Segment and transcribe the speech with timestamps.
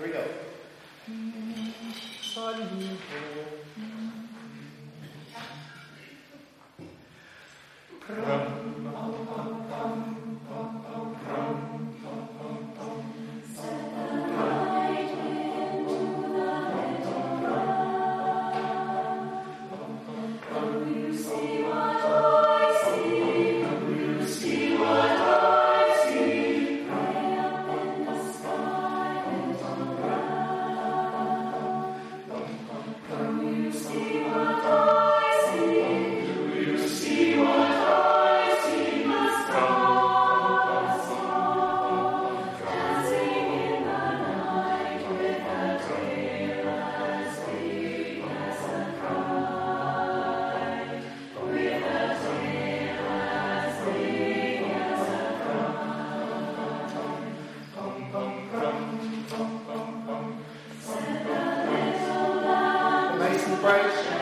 [0.00, 0.24] Here we go.
[8.08, 8.59] Saludo.
[63.70, 64.19] Christ.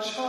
[0.00, 0.27] Church.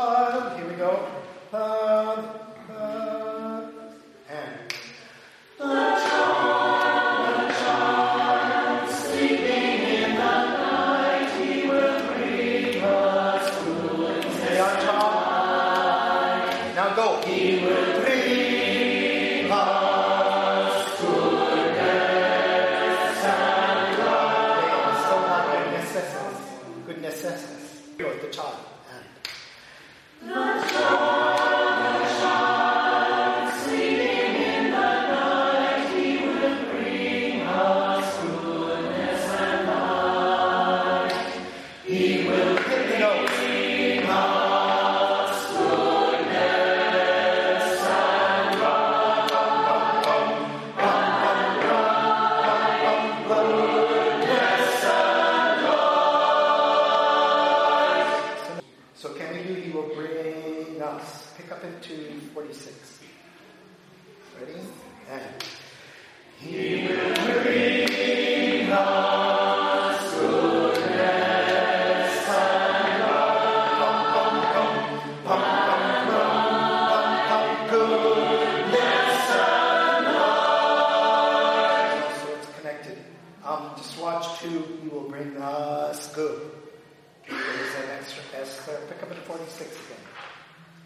[88.36, 90.04] as uh, pick up at 46 again.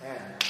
[0.03, 0.43] And.